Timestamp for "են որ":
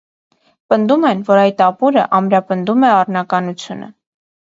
1.09-1.41